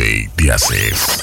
DJ 0.00 0.30
Díazes. 0.34 1.20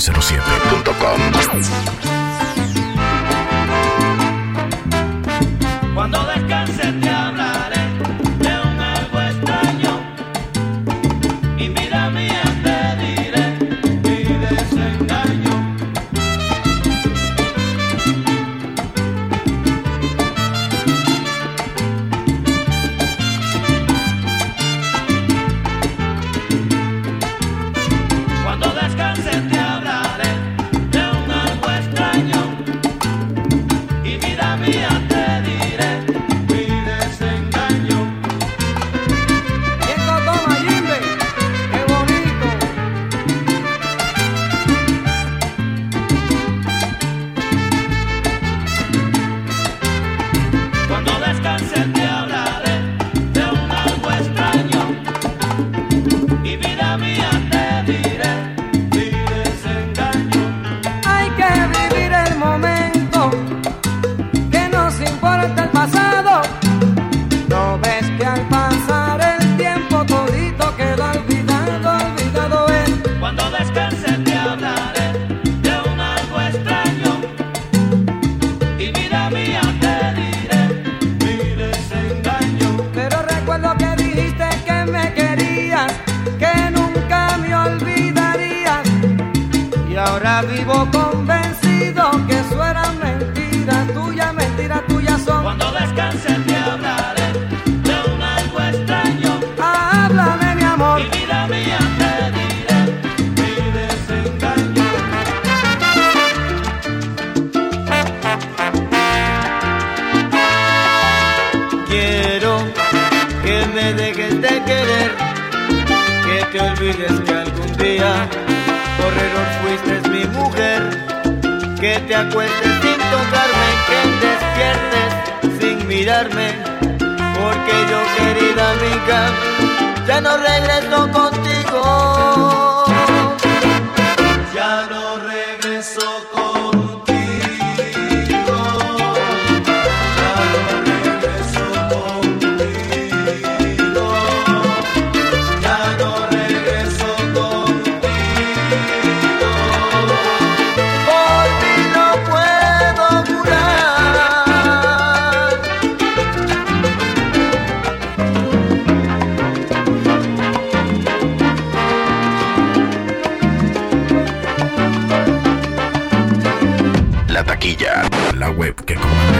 907.com. 0.00 1.99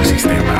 sistema. 0.04 0.59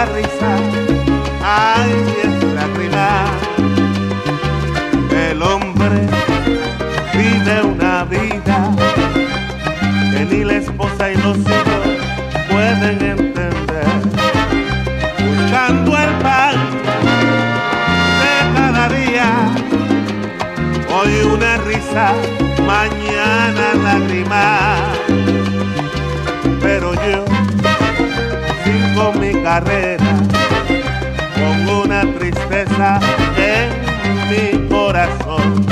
Cada 0.00 0.12
risa 0.14 0.56
hay 1.44 1.90
diez 1.90 2.54
lágrimas. 2.54 3.30
El 5.10 5.42
hombre 5.42 6.06
vive 7.12 7.62
una 7.62 8.04
vida 8.04 8.70
que 10.12 10.24
ni 10.24 10.44
la 10.44 10.54
esposa 10.54 11.10
y 11.10 11.16
los 11.16 11.38
hijos 11.38 11.84
pueden 12.50 13.02
entender. 13.14 13.84
Buscando 15.18 15.98
el 15.98 16.10
pan 16.22 16.56
de 18.22 18.34
cada 18.54 18.88
día, 18.88 19.28
hoy 20.94 21.12
una 21.34 21.56
risa, 21.58 22.12
mañana 22.66 23.74
lágrimas. 23.74 24.80
Pero 24.80 24.89
con 31.34 31.68
una 31.68 32.02
tristeza 32.18 33.00
en 33.36 33.68
mi 34.30 34.68
corazón. 34.68 35.66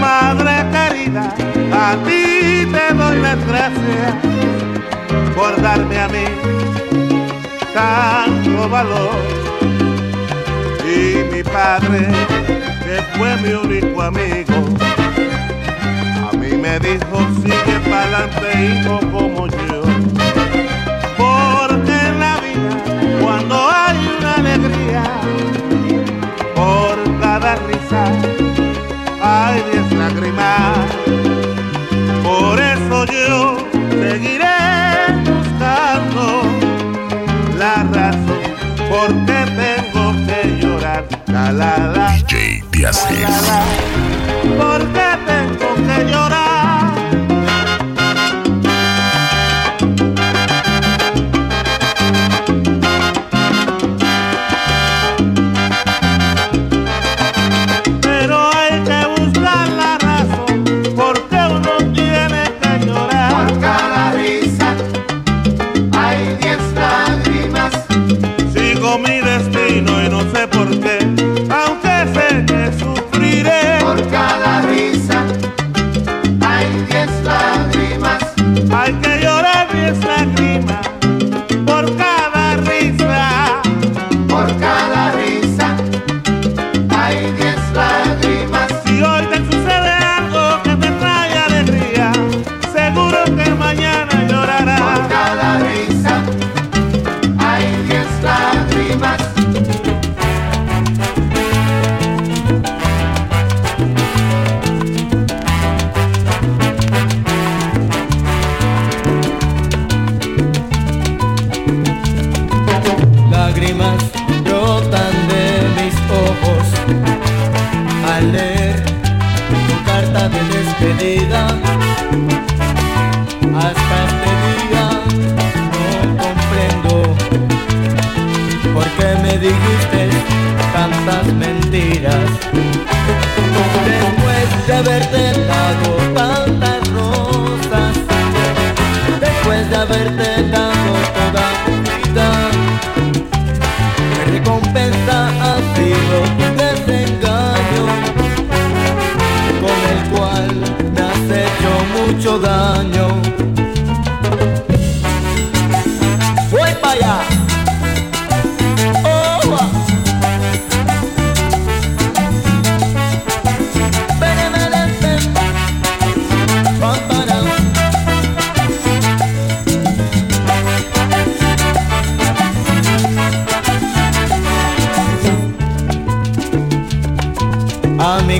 Madre 0.00 0.66
querida, 0.72 1.32
a 1.72 1.94
ti 2.04 2.66
te 2.72 2.94
doy 2.94 3.20
las 3.20 3.46
gracias 3.46 4.14
por 5.36 5.62
darme 5.62 6.00
a 6.00 6.08
mí 6.08 6.24
tanto 7.72 8.68
valor. 8.68 9.14
Y 10.84 11.32
mi 11.32 11.44
padre, 11.44 12.08
que 12.82 13.16
fue 13.16 13.36
mi 13.36 13.52
único 13.52 14.02
amigo, 14.02 14.54
a 16.28 16.36
mí 16.36 16.56
me 16.56 16.80
dijo, 16.80 17.16
sigue 17.42 17.78
pa'lante 17.88 18.50
hijo 18.64 18.98
como 19.12 19.46
yo. 19.46 19.79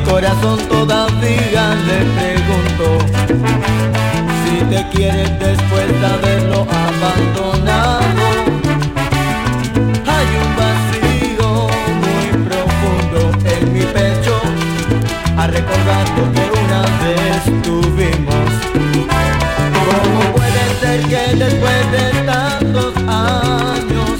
Mi 0.00 0.10
corazón 0.10 0.58
todavía 0.68 1.74
le 1.86 1.98
pregunto 2.16 2.84
si 4.42 4.64
te 4.64 4.88
quieres 4.90 5.30
después 5.38 6.00
de 6.00 6.06
haberlo 6.06 6.66
abandonado. 6.70 8.26
Hay 10.14 10.28
un 10.42 10.50
vacío 10.62 11.48
muy 12.02 12.24
profundo 12.48 13.20
en 13.44 13.72
mi 13.72 13.80
pecho 13.80 14.36
a 15.36 15.46
recordar 15.46 16.04
que 16.34 16.44
una 16.64 16.82
vez 17.04 17.62
tuvimos. 17.62 18.50
¿Cómo 19.86 20.20
puede 20.34 20.62
ser 20.80 21.00
que 21.08 21.36
después 21.36 21.82
de 21.92 22.04
tantos 22.26 22.94
años, 23.08 24.10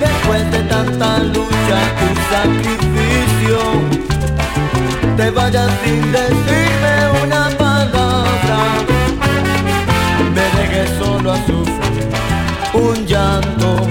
después 0.00 0.50
de 0.50 0.60
tanta 0.64 1.18
lucha 1.18 1.78
y 2.04 2.34
sacrificio, 2.34 2.79
te 5.30 5.36
vayas 5.36 5.70
sin 5.84 6.12
decirme 6.12 7.22
una 7.22 7.50
palabra? 7.58 8.58
Me 10.34 10.44
dejes 10.58 10.90
solo 10.98 11.32
a 11.32 11.36
sufrir 11.46 12.08
un 12.72 13.06
llanto. 13.06 13.88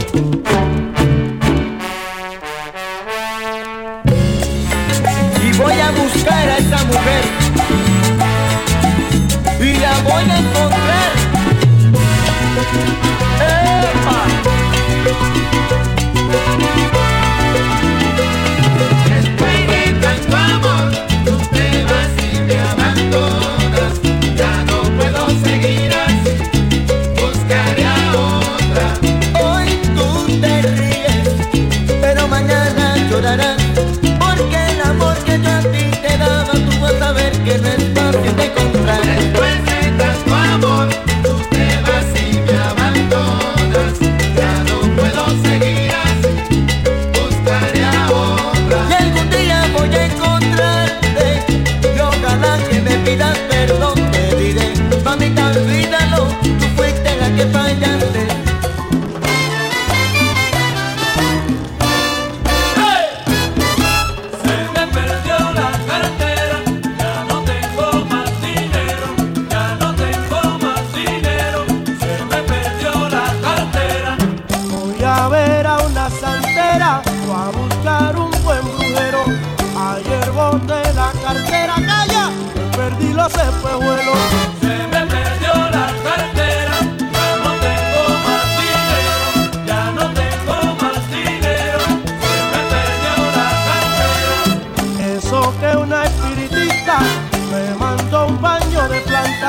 Y 5.44 5.58
voy 5.58 5.80
a 5.80 5.92
buscar 5.92 6.50
a 6.50 6.58
esa 6.58 6.84
mujer 6.86 7.24
y 9.62 9.80
la 9.80 9.94
voy 10.04 10.24
a 10.30 10.40
encontrar. 10.40 11.12
¡Epa! 13.42 14.20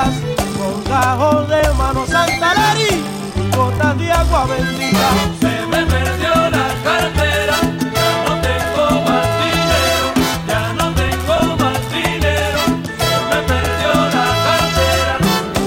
Con 0.05 0.85
gajo 0.85 1.43
de 1.43 1.63
mano 1.75 2.07
santa 2.07 2.55
Lari 2.55 3.05
y 3.37 3.57
gotas 3.57 3.99
de 3.99 4.13
agua 4.13 4.47
bendita. 4.47 5.11
Se 5.41 5.67
me 5.67 5.85
perdió 5.87 6.35
la 6.57 6.69
cartera, 6.85 7.57
ya 7.97 8.11
no 8.27 8.35
tengo 8.49 8.85
más 9.07 9.29
dinero, 9.45 10.07
ya 10.49 10.73
no 10.79 10.95
tengo 10.95 11.57
más 11.57 11.81
dinero. 11.93 12.61
Se 13.01 13.13
me 13.29 13.39
perdió 13.51 13.93
la 14.17 14.29
cartera. 14.47 15.19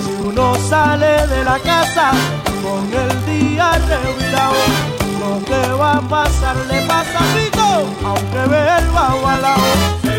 Si 0.04 0.28
uno 0.28 0.56
sale 0.70 1.28
de 1.28 1.44
la 1.44 1.60
casa 1.60 2.12
con 2.64 2.84
el 3.04 3.26
día 3.26 3.72
revirado, 3.74 4.64
lo 5.20 5.46
que 5.46 5.72
va 5.74 5.98
a 5.98 6.02
pasar 6.02 6.56
le 6.68 6.82
pasa 6.88 7.20
a 7.20 7.44
aunque 8.06 8.50
ve 8.50 8.78
el 8.80 8.90
bajo 8.90 9.28
al 9.28 9.42
lado. 9.42 10.13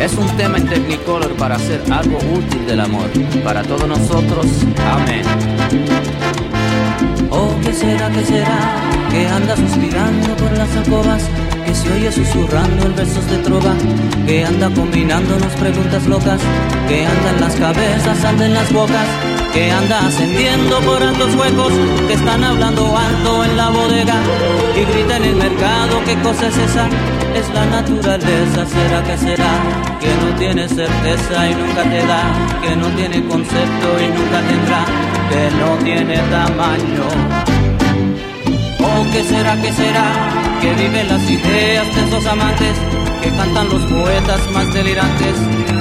Es 0.00 0.12
un 0.14 0.26
tema 0.36 0.58
en 0.58 0.68
Technicolor 0.68 1.34
para 1.36 1.56
hacer 1.56 1.82
algo 1.90 2.18
útil 2.34 2.66
del 2.66 2.80
amor. 2.80 3.08
Para 3.42 3.62
todos 3.62 3.88
nosotros, 3.88 4.46
amén. 4.92 5.22
Oh, 7.30 7.50
¿qué 7.62 7.72
será, 7.72 8.10
qué 8.10 8.24
será? 8.24 8.76
Que 9.10 9.26
anda 9.28 9.56
suspirando 9.56 10.36
por 10.36 10.52
las 10.58 10.76
alcobas, 10.76 11.22
que 11.64 11.74
se 11.74 11.92
oye 11.92 12.12
susurrando 12.12 12.86
en 12.86 12.96
versos 12.96 13.26
de 13.30 13.38
trova, 13.38 13.74
que 14.26 14.44
anda 14.44 14.68
combinándonos 14.70 15.52
preguntas 15.54 16.04
locas, 16.06 16.40
que 16.88 17.06
anda 17.06 17.30
en 17.30 17.40
las 17.40 17.56
cabezas, 17.56 18.24
anda 18.24 18.46
en 18.46 18.54
las 18.54 18.72
bocas, 18.72 19.06
que 19.52 19.70
anda 19.70 20.06
ascendiendo 20.06 20.80
por 20.80 21.02
altos 21.02 21.34
huecos, 21.34 21.72
que 22.06 22.12
están 22.12 22.44
hablando 22.44 22.96
alto 22.96 23.44
en 23.44 23.56
la 23.56 23.70
bodega 23.70 24.16
y 24.76 24.84
grita 24.92 25.16
en 25.16 25.24
el 25.24 25.36
mercado, 25.36 26.02
¿qué 26.04 26.14
cosa 26.20 26.48
es 26.48 26.56
esa? 26.58 26.88
Es 27.34 27.50
la 27.52 27.66
naturaleza, 27.66 28.64
será 28.64 29.02
que 29.02 29.18
será, 29.18 29.52
que 30.00 30.14
no 30.22 30.38
tiene 30.38 30.68
certeza 30.68 31.50
y 31.50 31.54
nunca 31.54 31.82
te 31.82 32.06
da, 32.06 32.22
que 32.62 32.76
no 32.76 32.86
tiene 32.94 33.26
concepto 33.26 33.88
y 34.00 34.06
nunca 34.06 34.40
tendrá, 34.50 34.84
que 35.30 35.50
no 35.58 35.84
tiene 35.84 36.16
tamaño. 36.30 37.06
Oh, 38.78 39.04
¿qué 39.12 39.24
será, 39.24 39.60
qué 39.60 39.72
será? 39.72 40.06
Que 40.60 40.74
viven 40.74 41.08
las 41.08 41.28
ideas 41.28 41.94
de 41.94 42.04
esos 42.06 42.24
amantes, 42.26 42.76
que 43.20 43.30
cantan 43.30 43.68
los 43.68 43.82
poetas 43.82 44.50
más 44.52 44.72
delirantes 44.72 45.34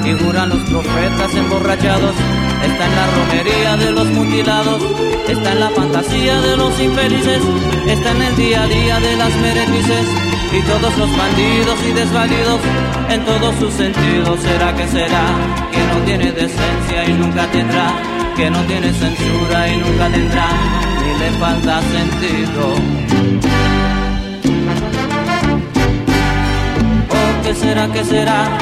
y 0.05 0.23
juran 0.23 0.49
los 0.49 0.61
profetas 0.69 1.35
emborrachados. 1.35 2.15
Está 2.63 2.85
en 2.85 2.95
la 2.95 3.07
romería 3.15 3.77
de 3.77 3.91
los 3.91 4.07
mutilados, 4.07 4.81
está 5.27 5.51
en 5.51 5.59
la 5.59 5.69
fantasía 5.69 6.41
de 6.41 6.57
los 6.57 6.79
infelices, 6.79 7.41
está 7.87 8.11
en 8.11 8.21
el 8.21 8.35
día 8.35 8.63
a 8.63 8.67
día 8.67 8.99
de 8.99 9.15
las 9.17 9.35
meretrices 9.35 10.05
y 10.53 10.61
todos 10.61 10.97
los 10.97 11.17
bandidos 11.17 11.79
y 11.87 11.93
desvalidos 11.93 12.59
en 13.09 13.25
todos 13.25 13.55
sus 13.55 13.73
sentidos. 13.73 14.39
¿Será 14.39 14.73
que 14.75 14.87
será? 14.87 15.25
Que 15.71 15.83
no 15.87 16.05
tiene 16.05 16.31
decencia 16.31 17.05
y 17.07 17.13
nunca 17.13 17.45
tendrá, 17.47 17.91
que 18.35 18.49
no 18.49 18.59
tiene 18.63 18.93
censura 18.93 19.67
y 19.67 19.77
nunca 19.77 20.09
tendrá, 20.09 20.47
ni 21.01 21.19
le 21.19 21.31
falta 21.39 21.81
sentido. 21.81 22.73
Oh, 27.09 27.43
¿qué 27.43 27.53
será, 27.55 27.87
qué 27.91 28.03
será? 28.03 28.57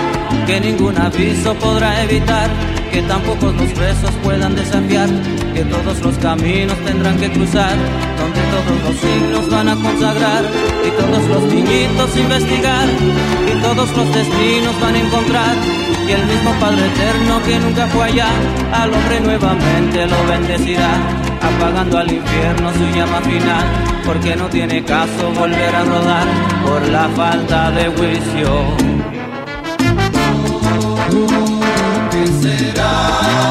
Que 0.48 0.60
ningún 0.62 0.98
aviso 0.98 1.54
podrá 1.56 2.04
evitar, 2.04 2.50
que 2.92 3.02
tampoco 3.04 3.52
los 3.52 3.72
presos 3.72 4.12
puedan 4.24 4.56
desafiar, 4.56 5.10
que 5.54 5.64
todos 5.64 6.00
los 6.02 6.18
caminos 6.18 6.78
tendrán 6.86 7.18
que 7.18 7.32
cruzar, 7.32 7.76
donde 8.20 8.42
todos 8.52 8.84
los 8.84 8.96
signos 9.00 9.50
van 9.50 9.70
a 9.70 9.76
consagrar, 9.76 10.44
y 10.86 10.90
todos 11.00 11.24
los 11.30 11.44
niñitos 11.54 12.18
investigar, 12.18 12.90
y 13.48 13.62
todos 13.62 13.96
los 13.96 14.14
destinos 14.14 14.80
van 14.82 14.96
a 14.96 15.00
encontrar, 15.00 15.56
y 16.08 16.12
el 16.12 16.26
mismo 16.26 16.52
Padre 16.60 16.86
Eterno 16.88 17.42
que 17.44 17.60
nunca 17.60 17.88
fue 17.88 18.06
allá, 18.06 18.28
al 18.74 18.94
hombre 18.94 19.22
nuevamente 19.22 20.06
lo 20.06 20.28
bendecirá, 20.28 20.92
apagando 21.42 21.98
al 21.98 22.12
infierno 22.12 22.74
su 22.74 22.86
llama 22.96 23.22
final, 23.22 23.66
porque 24.06 24.36
no 24.36 24.48
tiene 24.48 24.84
caso 24.84 25.32
volver 25.40 25.76
a 25.76 25.84
rodar 25.86 26.28
por 26.66 26.86
la 26.90 27.08
falta 27.10 27.72
de 27.72 27.86
juicio. 27.88 28.76
será. 32.42 33.51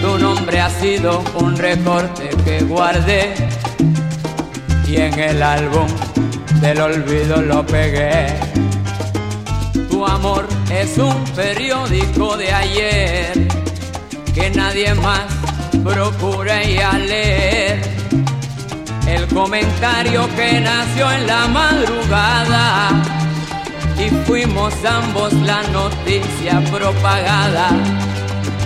Tu 0.00 0.18
nombre 0.18 0.58
ha 0.58 0.70
sido 0.70 1.22
un 1.34 1.56
recorte 1.56 2.30
que 2.44 2.60
guardé 2.60 3.34
y 4.88 4.96
en 4.96 5.18
el 5.18 5.42
álbum 5.42 5.86
del 6.62 6.80
olvido 6.80 7.42
lo 7.42 7.66
pegué. 7.66 8.26
Tu 9.90 10.06
amor 10.06 10.48
es 10.70 10.96
un 10.96 11.22
periódico 11.36 12.36
de 12.38 12.50
ayer 12.50 13.48
que 14.34 14.50
nadie 14.50 14.94
más 14.94 15.26
procura 15.84 16.64
ir 16.64 16.82
a 16.82 16.98
leer. 16.98 17.82
El 19.06 19.26
comentario 19.28 20.26
que 20.34 20.60
nació 20.60 21.12
en 21.12 21.26
la 21.26 21.46
madrugada 21.46 22.90
y 23.98 24.08
fuimos 24.26 24.72
ambos 24.84 25.34
la 25.34 25.62
noticia 25.64 26.62
propagada 26.70 27.70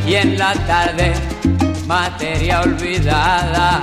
y 0.07 0.15
en 0.15 0.39
la 0.39 0.55
tarde 0.67 1.15
materia 1.87 2.61
olvidada. 2.63 3.81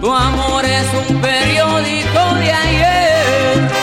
Tu 0.00 0.12
amor 0.12 0.64
es 0.64 0.86
un 1.08 1.20
periódico 1.20 2.34
de 2.34 2.52
ayer. 2.52 3.79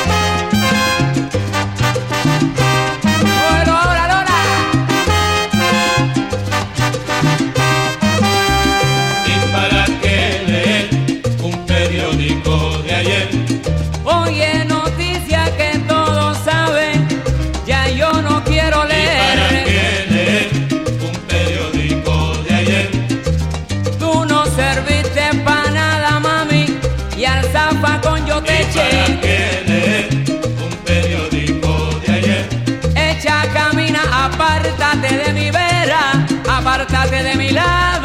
Apártate 37.07 37.23
de 37.23 37.35
mi 37.35 37.47
¿Y 37.47 37.51
lado. 37.51 37.96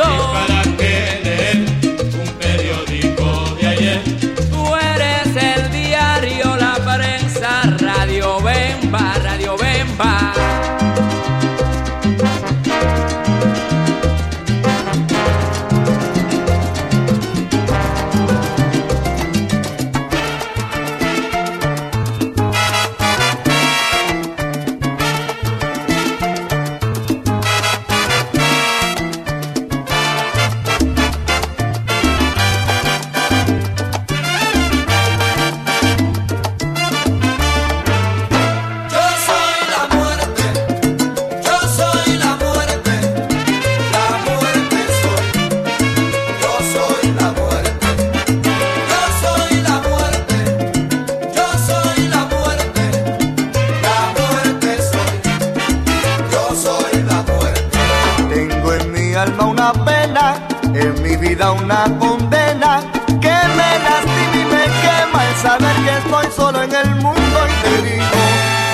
Vida 61.35 61.53
una 61.53 61.85
condena 61.99 62.81
que 63.21 63.35
me 63.57 63.79
lastima 63.85 64.35
y 64.35 64.45
me 64.53 64.65
quema 64.83 65.21
el 65.29 65.35
saber 65.37 65.77
que 65.85 65.93
estoy 65.99 66.27
solo 66.37 66.59
en 66.63 66.73
el 66.75 66.91
mundo 66.97 67.39
y 67.49 67.51
te 67.63 67.75
digo, 67.89 68.19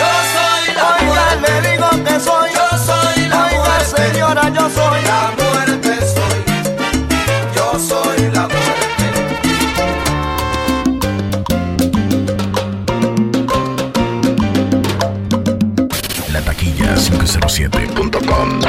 Yo 0.00 0.10
soy 0.34 0.64
la 0.74 0.86
oiga, 0.96 1.06
muerte, 1.06 1.48
le 1.52 1.56
digo 1.70 1.88
que 2.04 2.14
soy, 2.20 2.48
yo 2.58 2.68
soy 2.78 3.18
la 3.28 3.38
oiga 3.46 3.58
muerte, 3.58 3.96
señora, 3.96 4.44
yo 4.48 4.64
soy 4.70 5.00
la 5.02 5.20
muerte 5.38 5.92
soy, 6.14 6.38
yo 7.54 7.68
soy 7.78 8.20
la 8.32 8.44
muerte. 8.48 9.04
La 16.32 16.40
taquilla 16.42 16.94
507.com. 16.96 18.60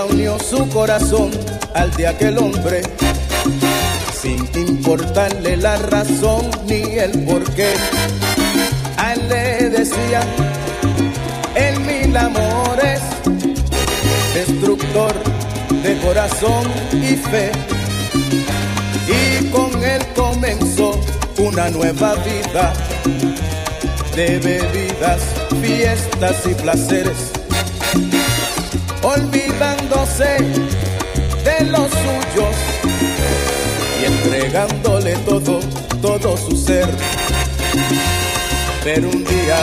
Unió 0.00 0.38
su 0.38 0.66
corazón 0.70 1.30
al 1.74 1.90
de 1.92 2.06
aquel 2.06 2.38
hombre, 2.38 2.80
sin 4.18 4.38
importarle 4.56 5.58
la 5.58 5.76
razón 5.76 6.50
ni 6.66 6.80
el 6.98 7.10
porqué. 7.24 7.74
A 8.96 9.12
él 9.12 9.28
le 9.28 9.68
decía, 9.68 10.22
el 11.54 11.78
mil 11.80 12.16
amores, 12.16 13.02
destructor 14.32 15.12
de 15.82 15.98
corazón 15.98 16.72
y 16.94 17.14
fe. 17.14 17.52
Y 19.06 19.44
con 19.50 19.84
él 19.84 20.02
comenzó 20.16 20.98
una 21.36 21.68
nueva 21.68 22.14
vida 22.14 22.72
de 24.16 24.38
bebidas, 24.38 25.20
fiestas 25.60 26.46
y 26.46 26.54
placeres 26.54 27.41
olvidándose 29.02 30.38
de 31.44 31.64
los 31.66 31.90
suyos 31.90 32.56
y 34.00 34.04
entregándole 34.04 35.16
todo, 35.26 35.58
todo 36.00 36.36
su 36.36 36.56
ser. 36.56 36.88
Pero 38.84 39.08
un 39.08 39.24
día, 39.24 39.58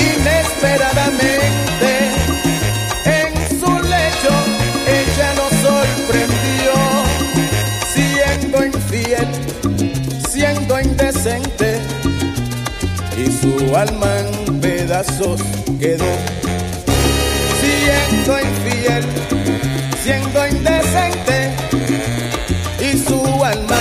inesperadamente, 0.00 2.10
en 3.04 3.34
su 3.58 3.82
lecho, 3.82 4.32
ella 4.86 5.34
nos 5.34 5.50
sorprendió, 5.62 6.74
siendo 7.92 8.64
infiel, 8.64 9.28
siendo 10.28 10.80
indecente, 10.80 11.80
y 13.16 13.26
su 13.32 13.76
alma 13.76 14.20
en 14.20 14.60
pedazos 14.60 15.42
quedó 15.80 16.14
siendo 18.26 18.40
infiel, 18.40 19.04
siendo 20.02 20.48
indecente 20.48 21.54
y 22.80 22.98
su 22.98 23.44
alma. 23.44 23.75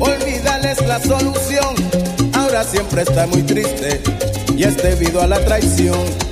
olvidarles 0.00 0.80
la 0.86 0.98
solución. 1.00 1.74
Ahora 2.34 2.64
siempre 2.64 3.02
está 3.02 3.26
muy 3.26 3.42
triste 3.42 4.00
y 4.56 4.64
es 4.64 4.76
debido 4.76 5.22
a 5.22 5.26
la 5.26 5.38
traición. 5.44 6.29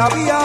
había 0.00 0.39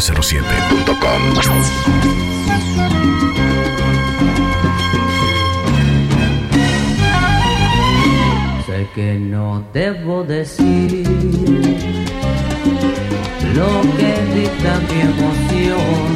907.com. 0.00 1.20
Sé 8.64 8.88
que 8.94 9.18
no 9.18 9.62
debo 9.74 10.24
decir 10.24 11.06
lo 13.54 13.82
que 13.98 14.12
dicta 14.36 14.80
mi 14.88 15.00
emoción. 15.12 16.08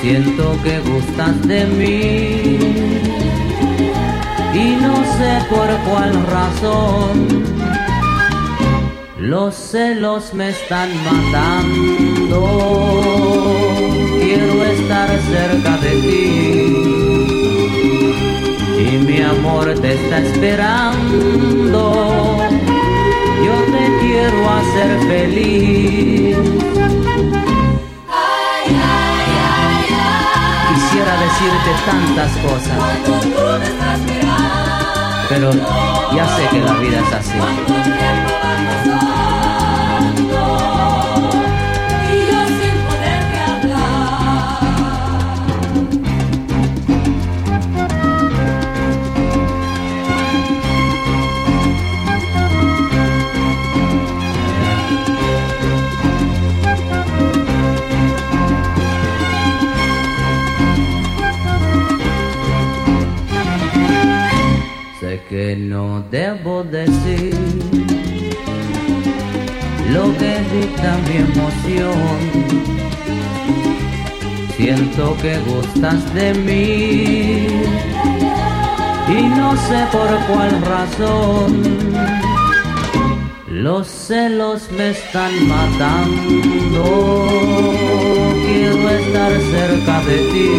Siento 0.00 0.56
que 0.64 0.78
gustas 0.80 1.46
de 1.46 1.66
mí 1.66 2.58
y 4.54 4.76
no 4.80 5.04
sé 5.18 5.44
por 5.50 5.68
cuál 5.84 6.12
razón. 6.28 7.71
Los 9.22 9.54
celos 9.54 10.34
me 10.34 10.48
están 10.48 10.90
matando. 11.04 12.42
Quiero 14.20 14.64
estar 14.64 15.08
cerca 15.08 15.76
de 15.76 15.90
ti 15.90 17.54
y 18.80 18.98
mi 19.06 19.22
amor 19.22 19.74
te 19.80 19.94
está 19.94 20.18
esperando. 20.18 21.82
Yo 23.44 23.54
te 23.70 23.84
quiero 24.00 24.50
hacer 24.50 24.90
feliz. 25.06 26.36
Quisiera 30.74 31.12
decirte 31.22 31.70
tantas 31.86 32.32
cosas, 32.38 32.80
pero 35.28 35.52
ya 36.12 36.26
sé 36.36 36.42
que 36.50 36.58
la 36.58 36.74
vida 36.74 36.98
es 36.98 37.12
así. 37.14 37.81
Que 75.22 75.38
gustas 75.46 76.14
de 76.14 76.34
mí 76.34 77.46
y 79.08 79.22
no 79.38 79.56
sé 79.56 79.86
por 79.92 80.08
cuál 80.26 80.60
razón. 80.62 81.62
Los 83.46 83.86
celos 83.86 84.68
me 84.76 84.90
están 84.90 85.32
matando. 85.48 86.84
Quiero 88.46 88.88
estar 88.88 89.32
cerca 89.54 90.00
de 90.08 90.18
ti 90.32 90.50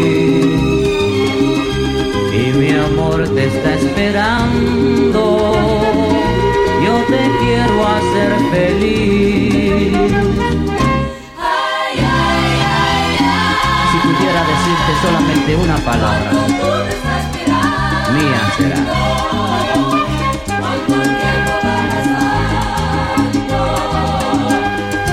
y 2.40 2.44
mi 2.58 2.72
amor 2.72 3.28
te 3.36 3.44
está 3.48 3.74
esperando. 3.74 5.22
Yo 6.86 6.96
te 7.12 7.22
quiero 7.42 7.78
hacer 7.98 8.32
feliz. 8.54 9.54
Solamente 15.04 15.56
una 15.56 15.76
palabra, 15.78 16.32
mía 18.14 18.42
será. 18.58 18.78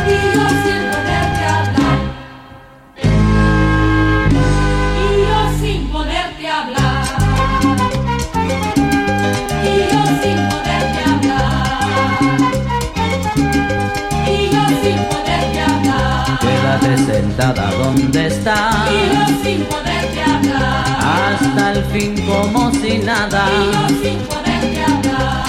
Y 0.06 0.16
yo 0.34 0.44
sin 0.62 0.82
poderte 0.92 1.44
hablar, 1.58 1.98
y 4.94 5.06
yo 5.22 5.38
sin 5.52 5.80
poderte 5.88 6.46
hablar, 6.60 7.00
y 9.64 9.74
yo 14.52 14.62
sin 14.82 14.98
poderte 15.10 15.60
hablar, 15.60 16.38
Quédate 16.40 16.92
sentada 16.98 17.66
donde 17.72 18.20
estás, 18.26 18.69
y 19.10 19.14
yo 19.14 19.42
sin 19.44 19.60
poderte 19.64 20.22
hablar, 20.22 21.34
hasta 21.34 21.72
el 21.72 21.84
fin 21.86 22.14
como 22.26 22.72
si 22.72 22.98
nada. 22.98 23.44
y 23.60 23.72
yo 23.72 23.88
sin 24.02 24.18
poderte 24.20 24.82
hablar, 24.82 25.40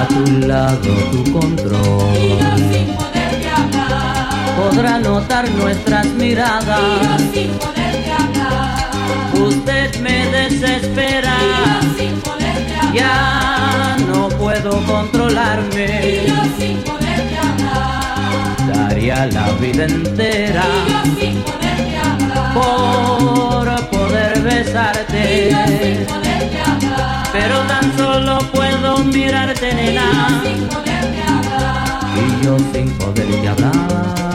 A 0.00 0.06
tu 0.08 0.46
lado 0.46 0.92
tu 1.12 1.32
control. 1.32 2.14
Yo 2.14 2.56
sin 2.72 2.86
poderte 2.94 3.48
hablar, 3.50 4.56
podrá 4.56 4.98
notar 4.98 5.50
nuestras 5.50 6.06
miradas. 6.06 7.20
sin 7.34 7.50
poderte 7.52 8.12
hablar, 8.12 8.90
Usted 9.34 10.00
me 10.00 10.26
desespera, 10.38 11.34
y 11.40 11.48
yo 11.48 11.98
sin 11.98 12.20
poderte 12.20 12.74
hablar, 12.76 12.94
ya 12.94 13.96
no 14.06 14.28
puedo 14.30 14.80
y 14.80 14.84
controlarme. 14.84 16.24
yo 16.26 16.34
sin 16.58 16.76
poderte 16.78 17.36
hablar, 17.38 18.88
Daría 18.88 19.26
la 19.26 19.46
vida 19.60 19.84
entera. 19.84 20.64
Y 20.86 20.90
yo 20.90 21.00
sin 21.20 21.34
poderte 21.42 21.96
hablar. 21.98 22.17
Por 22.54 23.90
poder 23.90 24.42
Y 24.42 24.42
yo 24.42 24.44
sin 24.44 24.64
besarte, 24.64 26.04
poderte 26.08 26.60
hablar, 26.60 27.26
pero 27.32 27.58
tan 27.60 27.96
solo 27.96 28.38
puedo 28.52 28.98
mirarte, 29.04 29.74
nena, 29.74 30.42
sin 30.44 30.68
poderte 30.68 31.22
hablar, 31.22 32.00
y 32.16 32.44
yo 32.44 32.56
sin 32.72 32.90
poderte 32.98 33.48
hablar. 33.48 34.27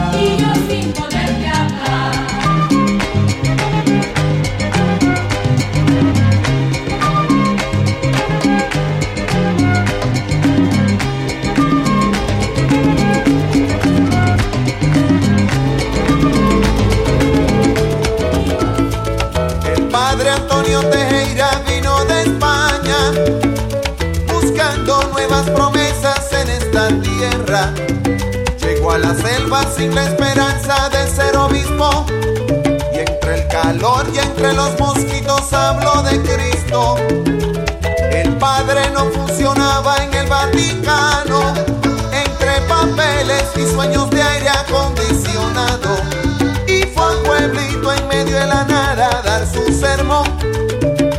Llegó 28.60 28.92
a 28.92 28.98
la 28.98 29.14
selva 29.14 29.62
sin 29.76 29.94
la 29.94 30.04
esperanza 30.04 30.90
de 30.90 31.08
ser 31.08 31.36
obispo. 31.36 32.04
Y 32.92 32.98
entre 32.98 33.36
el 33.36 33.48
calor 33.48 34.06
y 34.12 34.18
entre 34.18 34.52
los 34.52 34.78
mosquitos 34.78 35.52
habló 35.52 36.02
de 36.02 36.20
Cristo. 36.20 36.96
El 38.10 38.36
padre 38.36 38.90
no 38.92 39.04
funcionaba 39.06 40.04
en 40.04 40.14
el 40.14 40.26
Vaticano. 40.26 41.54
Entre 42.12 42.60
papeles 42.68 43.44
y 43.56 43.72
sueños 43.72 44.10
de 44.10 44.22
aire 44.22 44.48
acondicionado. 44.48 45.96
Y 46.66 46.82
fue 46.82 47.04
a 47.04 47.22
pueblito 47.24 47.92
en 47.92 48.08
medio 48.08 48.38
de 48.38 48.46
la 48.46 48.64
nada 48.64 49.18
a 49.18 49.22
dar 49.22 49.46
su 49.46 49.64
sermón. 49.72 50.28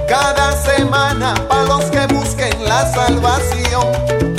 Cada 0.08 0.52
semana 0.52 1.34
para 1.48 1.64
los 1.64 1.86
que 1.86 2.06
busquen 2.14 2.64
la 2.66 2.92
salvación. 2.94 4.35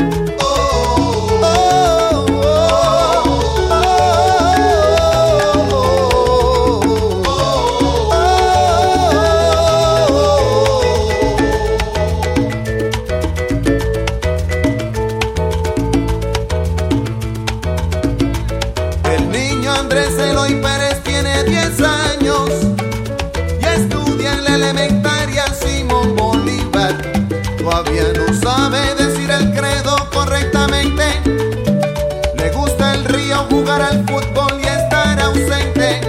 y 34.60 34.62
estar 34.66 35.20
ausente, 35.20 36.00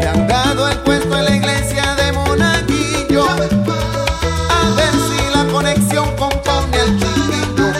me 0.00 0.06
han 0.06 0.26
dado 0.28 0.68
el 0.68 0.78
puesto 0.78 1.16
en 1.16 1.24
la 1.24 1.36
iglesia 1.36 1.94
de 1.96 2.12
Monaguillo. 2.12 3.24
A 3.28 4.70
ver 4.76 4.94
si 5.08 5.36
la 5.36 5.44
conexión 5.52 6.08
compone 6.16 6.76
el 6.86 6.98
chiquillo. 6.98 7.72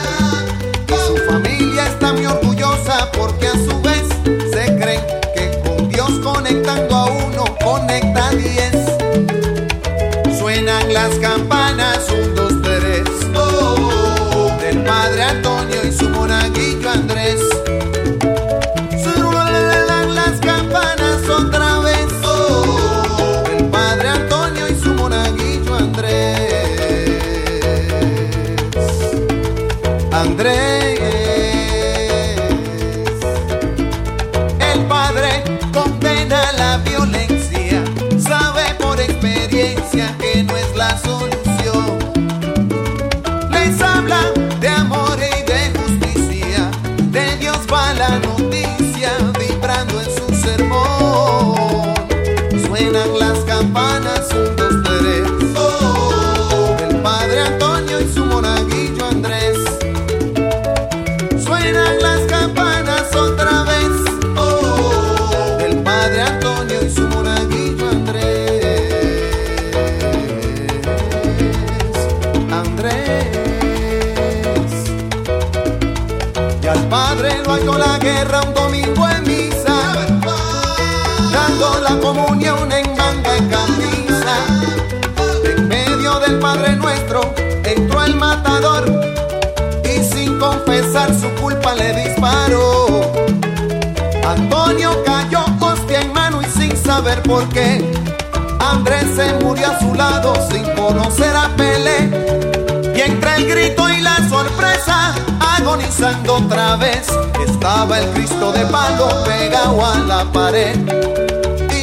Y 0.89 0.95
su 1.07 1.17
familia 1.31 1.87
está 1.87 2.13
muy 2.13 2.27
orgullosa 2.27 3.11
porque 3.13 3.47
a 3.49 3.53
su 3.53 3.81
vez 3.83 4.07
se 4.53 4.77
cree 4.79 5.01
que 5.35 5.61
con 5.65 5.89
Dios 5.89 6.11
conectando 6.23 6.95
a 6.95 7.05
uno 7.07 7.45
conecta 7.63 8.29
a 8.29 8.31
10 8.31 8.73
suenan 10.39 10.93
las 10.93 11.11
caminas 11.17 11.32
por 97.25 97.49
qué. 97.49 97.93
Andrés 98.59 99.07
se 99.17 99.33
murió 99.45 99.71
a 99.71 99.79
su 99.79 99.95
lado 99.95 100.35
sin 100.51 100.65
conocer 100.75 101.35
a 101.37 101.49
Pelé. 101.57 102.11
Y 102.95 103.01
entre 103.01 103.37
el 103.37 103.49
grito 103.49 103.89
y 103.89 104.01
la 104.01 104.17
sorpresa, 104.29 105.15
agonizando 105.59 106.35
otra 106.37 106.77
vez, 106.77 107.09
estaba 107.47 108.01
el 108.01 108.09
Cristo 108.11 108.53
de 108.53 108.65
palo 108.67 109.09
pegado 109.25 109.85
a 109.85 109.99
la 110.01 110.33
pared. 110.33 110.77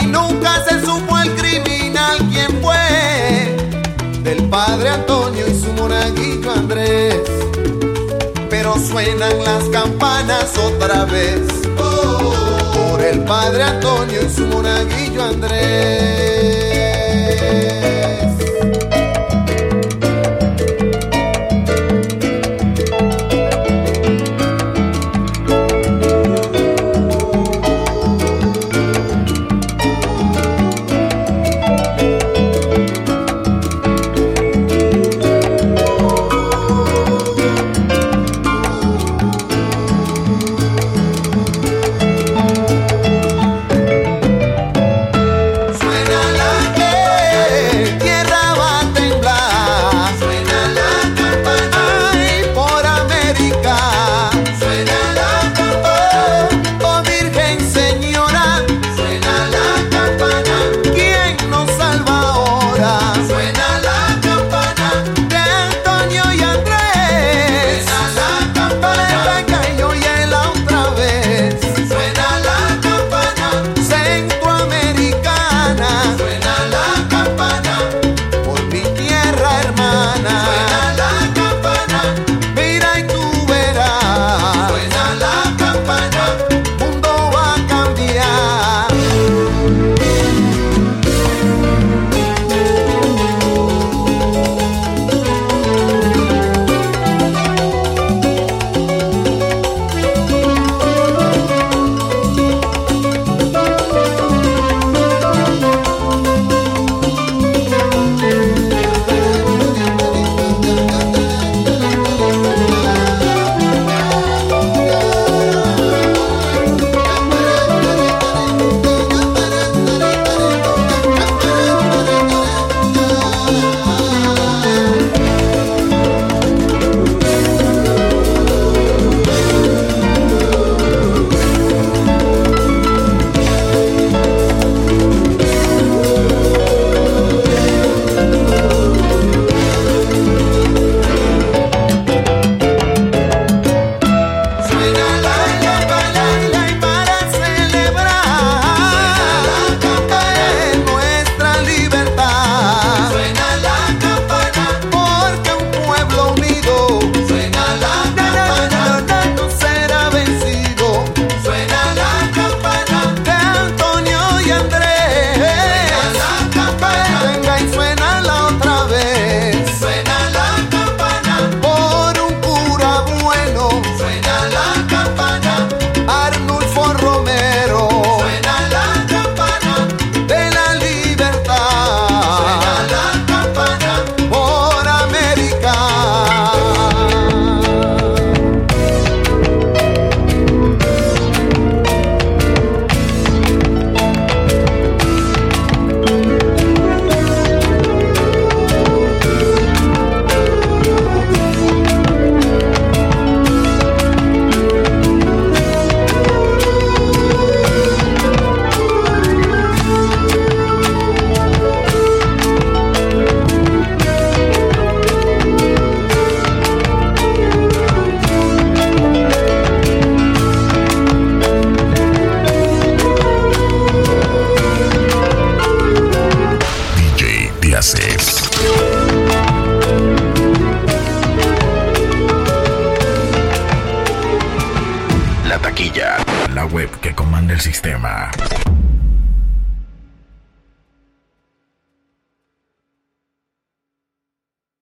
Y 0.01 0.05
nunca 0.05 0.63
se 0.67 0.83
supo 0.85 1.17
el 1.19 1.35
criminal 1.35 2.17
quién 2.31 2.61
fue, 2.61 3.57
del 4.23 4.47
padre 4.49 4.89
Antonio 4.89 5.45
y 5.47 5.59
su 5.59 5.71
monaguillo 5.73 6.51
Andrés. 6.51 7.21
Pero 8.49 8.75
suenan 8.79 9.43
las 9.43 9.63
campanas 9.65 10.57
otra 10.57 11.05
vez, 11.05 11.41
el 13.09 13.23
padre 13.23 13.63
Antonio 13.63 14.21
y 14.21 14.29
su 14.29 14.45
monaguillo 14.45 15.23
Andrés. 15.23 15.59